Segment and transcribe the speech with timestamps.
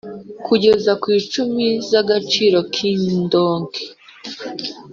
[0.45, 3.81] Kugeza ku icumi z’ agaciro k’ indonke